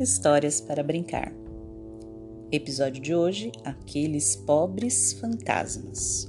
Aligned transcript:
Histórias 0.00 0.60
para 0.60 0.82
brincar. 0.82 1.32
Episódio 2.50 3.00
de 3.00 3.14
hoje: 3.14 3.52
Aqueles 3.64 4.34
pobres 4.34 5.12
fantasmas. 5.12 6.28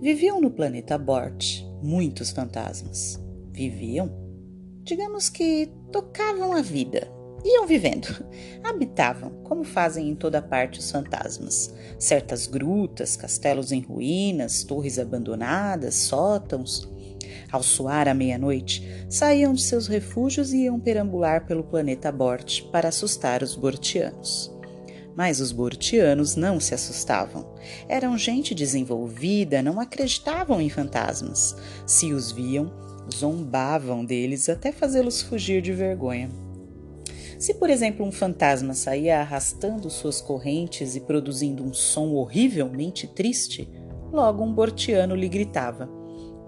Viviam 0.00 0.40
no 0.40 0.50
planeta 0.50 0.98
Bort 0.98 1.62
muitos 1.80 2.30
fantasmas. 2.32 3.20
Viviam? 3.52 4.10
Digamos 4.82 5.28
que 5.28 5.70
tocavam 5.92 6.52
a 6.52 6.60
vida. 6.60 7.08
Iam 7.44 7.64
vivendo, 7.64 8.08
habitavam, 8.64 9.30
como 9.44 9.62
fazem 9.62 10.08
em 10.08 10.16
toda 10.16 10.42
parte 10.42 10.80
os 10.80 10.90
fantasmas. 10.90 11.72
Certas 11.96 12.48
grutas, 12.48 13.16
castelos 13.16 13.70
em 13.70 13.82
ruínas, 13.82 14.64
torres 14.64 14.98
abandonadas, 14.98 15.94
sótãos 15.94 16.90
ao 17.50 17.62
soar 17.62 18.08
a 18.08 18.14
meia-noite, 18.14 19.06
saíam 19.08 19.52
de 19.52 19.62
seus 19.62 19.86
refúgios 19.86 20.52
e 20.52 20.64
iam 20.64 20.78
perambular 20.78 21.46
pelo 21.46 21.64
planeta 21.64 22.12
Bort 22.12 22.62
para 22.70 22.88
assustar 22.88 23.42
os 23.42 23.54
bortianos. 23.54 24.52
Mas 25.16 25.40
os 25.40 25.50
bortianos 25.50 26.36
não 26.36 26.60
se 26.60 26.74
assustavam. 26.74 27.54
Eram 27.88 28.16
gente 28.16 28.54
desenvolvida, 28.54 29.62
não 29.62 29.80
acreditavam 29.80 30.60
em 30.60 30.68
fantasmas. 30.68 31.56
Se 31.84 32.12
os 32.12 32.30
viam, 32.30 32.72
zombavam 33.12 34.04
deles 34.04 34.48
até 34.48 34.70
fazê-los 34.70 35.22
fugir 35.22 35.60
de 35.60 35.72
vergonha. 35.72 36.28
Se, 37.38 37.54
por 37.54 37.70
exemplo, 37.70 38.04
um 38.04 38.10
fantasma 38.10 38.74
saía 38.74 39.20
arrastando 39.20 39.88
suas 39.88 40.20
correntes 40.20 40.96
e 40.96 41.00
produzindo 41.00 41.64
um 41.64 41.72
som 41.72 42.14
horrivelmente 42.14 43.06
triste, 43.06 43.68
logo 44.12 44.42
um 44.42 44.52
bortiano 44.52 45.14
lhe 45.14 45.28
gritava: 45.28 45.88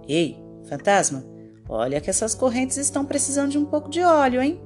Ei, 0.09 0.37
Fantasma, 0.69 1.25
olha 1.69 2.01
que 2.01 2.11
essas 2.11 2.35
correntes 2.35 2.77
estão 2.77 3.05
precisando 3.05 3.53
de 3.53 3.59
um 3.59 3.65
pouco 3.65 3.89
de 3.89 4.03
óleo, 4.03 4.43
hein? 4.43 4.61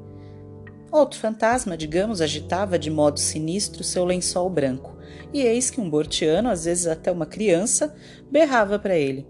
Outro 0.90 1.18
fantasma, 1.18 1.76
digamos, 1.76 2.20
agitava 2.20 2.78
de 2.78 2.90
modo 2.90 3.18
sinistro 3.18 3.82
seu 3.82 4.04
lençol 4.04 4.48
branco, 4.48 4.96
e 5.32 5.42
eis 5.42 5.68
que 5.68 5.80
um 5.80 5.90
bortiano, 5.90 6.48
às 6.48 6.66
vezes 6.66 6.86
até 6.86 7.10
uma 7.10 7.26
criança, 7.26 7.94
berrava 8.30 8.78
para 8.78 8.96
ele: 8.96 9.26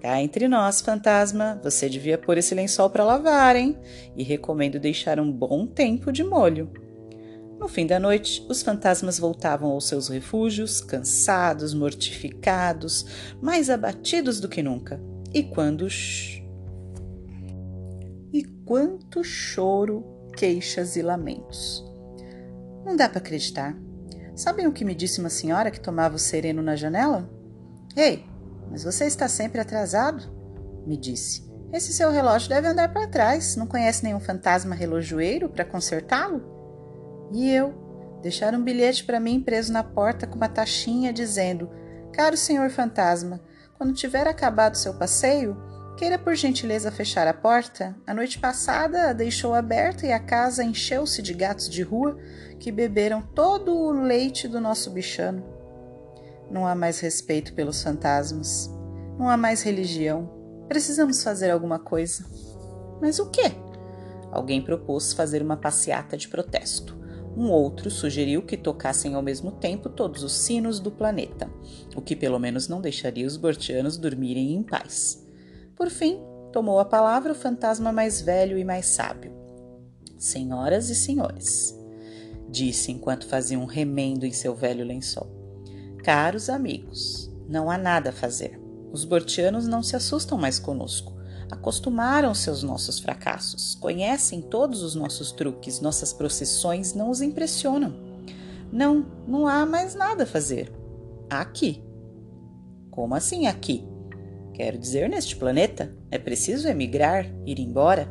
Cá 0.00 0.22
entre 0.22 0.46
nós, 0.46 0.80
fantasma, 0.80 1.60
você 1.62 1.88
devia 1.88 2.16
pôr 2.16 2.38
esse 2.38 2.54
lençol 2.54 2.88
para 2.88 3.04
lavar, 3.04 3.56
hein? 3.56 3.76
E 4.16 4.22
recomendo 4.22 4.78
deixar 4.78 5.18
um 5.18 5.30
bom 5.30 5.66
tempo 5.66 6.12
de 6.12 6.22
molho. 6.22 6.70
No 7.58 7.66
fim 7.66 7.84
da 7.84 7.98
noite, 7.98 8.46
os 8.48 8.62
fantasmas 8.62 9.18
voltavam 9.18 9.72
aos 9.72 9.88
seus 9.88 10.08
refúgios, 10.08 10.80
cansados, 10.80 11.74
mortificados, 11.74 13.04
mais 13.42 13.68
abatidos 13.68 14.38
do 14.38 14.48
que 14.48 14.62
nunca. 14.62 15.02
E 15.32 15.42
quando 15.42 15.86
e 18.32 18.44
quanto 18.64 19.24
choro, 19.24 20.04
queixas 20.36 20.96
e 20.96 21.02
lamentos. 21.02 21.84
Não 22.84 22.96
dá 22.96 23.08
para 23.08 23.18
acreditar. 23.18 23.76
Sabem 24.34 24.66
o 24.66 24.72
que 24.72 24.84
me 24.84 24.94
disse 24.94 25.20
uma 25.20 25.30
senhora 25.30 25.70
que 25.70 25.80
tomava 25.80 26.16
o 26.16 26.18
sereno 26.18 26.62
na 26.62 26.76
janela? 26.76 27.28
Ei, 27.96 28.24
mas 28.70 28.84
você 28.84 29.04
está 29.06 29.28
sempre 29.28 29.60
atrasado? 29.60 30.30
Me 30.86 30.96
disse. 30.96 31.48
Esse 31.72 31.92
seu 31.92 32.10
relógio 32.10 32.48
deve 32.48 32.68
andar 32.68 32.92
para 32.92 33.08
trás. 33.08 33.56
Não 33.56 33.66
conhece 33.66 34.04
nenhum 34.04 34.20
fantasma 34.20 34.74
relojoeiro 34.74 35.48
para 35.48 35.64
consertá-lo? 35.64 37.28
E 37.32 37.50
eu? 37.50 37.74
Deixar 38.22 38.54
um 38.54 38.62
bilhete 38.62 39.04
para 39.04 39.20
mim 39.20 39.40
preso 39.40 39.72
na 39.72 39.84
porta 39.84 40.26
com 40.26 40.36
uma 40.36 40.48
taxinha 40.48 41.12
dizendo: 41.12 41.68
Caro 42.12 42.36
senhor 42.36 42.70
fantasma, 42.70 43.40
quando 43.78 43.94
tiver 43.94 44.26
acabado 44.26 44.74
seu 44.74 44.92
passeio, 44.92 45.56
queira 45.96 46.18
por 46.18 46.34
gentileza 46.34 46.90
fechar 46.90 47.28
a 47.28 47.32
porta. 47.32 47.94
A 48.04 48.12
noite 48.12 48.36
passada 48.36 49.10
a 49.10 49.12
deixou 49.12 49.54
aberta 49.54 50.04
e 50.04 50.12
a 50.12 50.18
casa 50.18 50.64
encheu-se 50.64 51.22
de 51.22 51.32
gatos 51.32 51.68
de 51.68 51.82
rua 51.82 52.18
que 52.58 52.72
beberam 52.72 53.22
todo 53.22 53.72
o 53.72 53.92
leite 53.92 54.48
do 54.48 54.60
nosso 54.60 54.90
bichano. 54.90 55.44
Não 56.50 56.66
há 56.66 56.74
mais 56.74 56.98
respeito 56.98 57.52
pelos 57.52 57.80
fantasmas. 57.80 58.68
Não 59.16 59.28
há 59.28 59.36
mais 59.36 59.62
religião. 59.62 60.28
Precisamos 60.66 61.22
fazer 61.22 61.48
alguma 61.48 61.78
coisa. 61.78 62.24
Mas 63.00 63.20
o 63.20 63.30
quê? 63.30 63.52
Alguém 64.32 64.60
propôs 64.60 65.12
fazer 65.12 65.40
uma 65.40 65.56
passeata 65.56 66.16
de 66.16 66.26
protesto. 66.26 66.97
Um 67.38 67.52
outro 67.52 67.88
sugeriu 67.88 68.42
que 68.42 68.56
tocassem 68.56 69.14
ao 69.14 69.22
mesmo 69.22 69.52
tempo 69.52 69.88
todos 69.88 70.24
os 70.24 70.32
sinos 70.32 70.80
do 70.80 70.90
planeta, 70.90 71.48
o 71.94 72.02
que 72.02 72.16
pelo 72.16 72.36
menos 72.36 72.66
não 72.66 72.80
deixaria 72.80 73.24
os 73.24 73.36
bortianos 73.36 73.96
dormirem 73.96 74.56
em 74.56 74.62
paz. 74.64 75.24
Por 75.76 75.88
fim, 75.88 76.18
tomou 76.52 76.80
a 76.80 76.84
palavra 76.84 77.30
o 77.30 77.36
fantasma 77.36 77.92
mais 77.92 78.20
velho 78.20 78.58
e 78.58 78.64
mais 78.64 78.86
sábio. 78.86 79.32
Senhoras 80.18 80.90
e 80.90 80.96
senhores, 80.96 81.78
disse 82.50 82.90
enquanto 82.90 83.28
fazia 83.28 83.56
um 83.56 83.66
remendo 83.66 84.26
em 84.26 84.32
seu 84.32 84.52
velho 84.52 84.84
lençol. 84.84 85.28
Caros 86.02 86.50
amigos, 86.50 87.32
não 87.48 87.70
há 87.70 87.78
nada 87.78 88.10
a 88.10 88.12
fazer. 88.12 88.60
Os 88.90 89.04
bortianos 89.04 89.68
não 89.68 89.80
se 89.80 89.94
assustam 89.94 90.36
mais 90.36 90.58
conosco 90.58 91.17
acostumaram-se 91.50 92.48
aos 92.48 92.62
nossos 92.62 92.98
fracassos, 92.98 93.74
conhecem 93.74 94.40
todos 94.40 94.82
os 94.82 94.94
nossos 94.94 95.32
truques, 95.32 95.80
nossas 95.80 96.12
procissões 96.12 96.94
não 96.94 97.10
os 97.10 97.22
impressionam. 97.22 97.94
Não, 98.70 99.06
não 99.26 99.46
há 99.46 99.64
mais 99.64 99.94
nada 99.94 100.24
a 100.24 100.26
fazer. 100.26 100.70
Aqui. 101.30 101.82
Como 102.90 103.14
assim 103.14 103.46
aqui? 103.46 103.86
Quero 104.52 104.76
dizer, 104.76 105.08
neste 105.08 105.36
planeta, 105.36 105.94
é 106.10 106.18
preciso 106.18 106.68
emigrar, 106.68 107.26
ir 107.46 107.60
embora? 107.60 108.08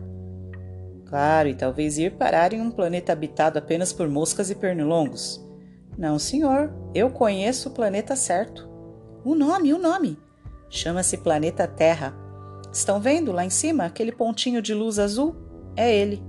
Claro, 1.05 1.49
e 1.49 1.55
talvez 1.55 1.97
ir 1.97 2.13
parar 2.13 2.53
em 2.53 2.61
um 2.61 2.71
planeta 2.71 3.13
habitado 3.13 3.59
apenas 3.59 3.93
por 3.93 4.09
moscas 4.09 4.49
e 4.49 4.55
pernilongos. 4.55 5.43
Não, 5.97 6.17
senhor, 6.17 6.73
eu 6.93 7.09
conheço 7.09 7.69
o 7.69 7.71
planeta 7.73 8.15
certo. 8.15 8.67
O 9.23 9.35
nome, 9.35 9.73
o 9.73 9.79
nome. 9.79 10.17
Chama-se 10.69 11.17
Planeta 11.17 11.67
Terra 11.67 12.26
Estão 12.77 12.99
vendo 12.99 13.31
lá 13.31 13.43
em 13.43 13.49
cima 13.49 13.85
aquele 13.85 14.11
pontinho 14.11 14.61
de 14.61 14.71
luz 14.71 14.99
azul? 14.99 15.35
É 15.75 15.91
ele. 15.91 16.21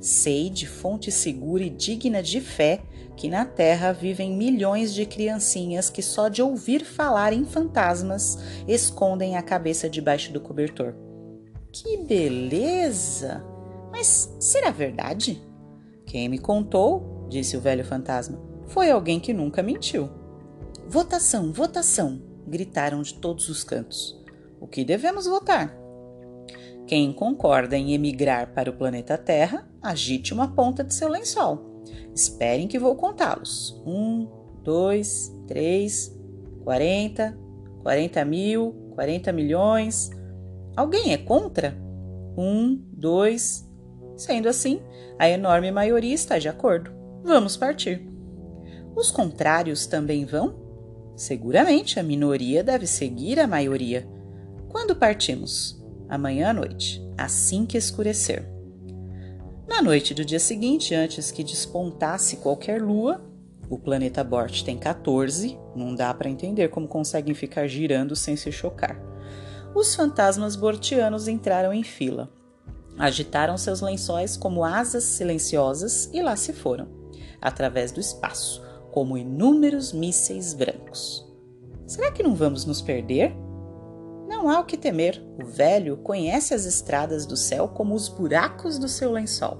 Sei 0.00 0.48
de 0.48 0.66
fonte 0.66 1.12
segura 1.12 1.62
e 1.62 1.68
digna 1.68 2.22
de 2.22 2.40
fé 2.40 2.80
que 3.14 3.28
na 3.28 3.44
Terra 3.44 3.92
vivem 3.92 4.34
milhões 4.34 4.94
de 4.94 5.04
criancinhas 5.04 5.90
que 5.90 6.00
só 6.00 6.28
de 6.28 6.40
ouvir 6.40 6.82
falar 6.82 7.34
em 7.34 7.44
fantasmas 7.44 8.38
escondem 8.66 9.36
a 9.36 9.42
cabeça 9.42 9.86
debaixo 9.86 10.32
do 10.32 10.40
cobertor. 10.40 10.94
Que 11.70 11.98
beleza! 11.98 13.44
Mas 13.92 14.34
será 14.40 14.70
verdade? 14.70 15.42
Quem 16.06 16.26
me 16.26 16.38
contou, 16.38 17.26
disse 17.28 17.54
o 17.54 17.60
velho 17.60 17.84
fantasma, 17.84 18.40
foi 18.66 18.90
alguém 18.90 19.20
que 19.20 19.34
nunca 19.34 19.62
mentiu. 19.62 20.08
Votação, 20.88 21.52
votação! 21.52 22.22
gritaram 22.48 23.02
de 23.02 23.12
todos 23.12 23.50
os 23.50 23.62
cantos. 23.62 24.24
O 24.60 24.66
que 24.66 24.84
devemos 24.84 25.26
votar? 25.26 25.76
Quem 26.86 27.12
concorda 27.12 27.76
em 27.76 27.92
emigrar 27.92 28.54
para 28.54 28.70
o 28.70 28.76
planeta 28.76 29.18
Terra, 29.18 29.68
agite 29.82 30.32
uma 30.32 30.54
ponta 30.54 30.84
de 30.84 30.94
seu 30.94 31.08
lençol. 31.08 31.82
Esperem 32.14 32.68
que 32.68 32.78
vou 32.78 32.94
contá-los. 32.94 33.82
Um, 33.84 34.28
dois, 34.62 35.34
três, 35.46 36.16
quarenta, 36.62 37.36
quarenta 37.82 38.24
mil, 38.24 38.72
quarenta 38.94 39.32
milhões. 39.32 40.10
Alguém 40.76 41.12
é 41.12 41.18
contra? 41.18 41.76
Um, 42.36 42.80
dois. 42.92 43.68
Sendo 44.16 44.48
assim, 44.48 44.80
a 45.18 45.28
enorme 45.28 45.70
maioria 45.70 46.14
está 46.14 46.38
de 46.38 46.48
acordo. 46.48 46.90
Vamos 47.22 47.56
partir. 47.56 48.08
Os 48.94 49.10
contrários 49.10 49.86
também 49.86 50.24
vão? 50.24 50.54
Seguramente 51.16 51.98
a 51.98 52.02
minoria 52.02 52.62
deve 52.62 52.86
seguir 52.86 53.40
a 53.40 53.46
maioria. 53.46 54.08
Quando 54.76 54.94
partimos? 54.94 55.82
Amanhã 56.06 56.50
à 56.50 56.52
noite, 56.52 57.02
assim 57.16 57.64
que 57.64 57.78
escurecer. 57.78 58.46
Na 59.66 59.80
noite 59.80 60.12
do 60.12 60.22
dia 60.22 60.38
seguinte, 60.38 60.94
antes 60.94 61.30
que 61.30 61.42
despontasse 61.42 62.36
qualquer 62.36 62.82
lua, 62.82 63.24
o 63.70 63.78
planeta 63.78 64.22
Bort 64.22 64.62
tem 64.64 64.76
14, 64.76 65.58
não 65.74 65.94
dá 65.94 66.12
para 66.12 66.28
entender 66.28 66.68
como 66.68 66.86
conseguem 66.86 67.34
ficar 67.34 67.66
girando 67.66 68.14
sem 68.14 68.36
se 68.36 68.52
chocar. 68.52 69.00
Os 69.74 69.94
fantasmas 69.94 70.54
bortianos 70.54 71.26
entraram 71.26 71.72
em 71.72 71.82
fila. 71.82 72.30
Agitaram 72.98 73.56
seus 73.56 73.80
lençóis 73.80 74.36
como 74.36 74.62
asas 74.62 75.04
silenciosas 75.04 76.10
e 76.12 76.20
lá 76.20 76.36
se 76.36 76.52
foram, 76.52 76.86
através 77.40 77.92
do 77.92 77.98
espaço, 77.98 78.62
como 78.92 79.16
inúmeros 79.16 79.94
mísseis 79.94 80.52
brancos. 80.52 81.26
Será 81.86 82.12
que 82.12 82.22
não 82.22 82.34
vamos 82.34 82.66
nos 82.66 82.82
perder? 82.82 83.45
Não 84.26 84.48
há 84.48 84.58
o 84.58 84.64
que 84.64 84.76
temer, 84.76 85.22
o 85.40 85.46
velho 85.46 85.96
conhece 85.98 86.52
as 86.52 86.64
estradas 86.64 87.26
do 87.26 87.36
céu 87.36 87.68
como 87.68 87.94
os 87.94 88.08
buracos 88.08 88.78
do 88.78 88.88
seu 88.88 89.12
lençol. 89.12 89.58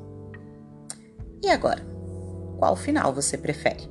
E 1.42 1.48
agora? 1.48 1.86
Qual 2.58 2.74
final 2.74 3.12
você 3.12 3.38
prefere? 3.38 3.88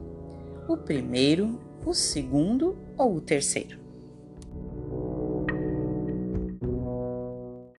O 0.67 0.75
primeiro, 0.75 1.59
o 1.85 1.93
segundo 1.93 2.77
ou 2.97 3.15
o 3.15 3.21
terceiro? 3.21 3.84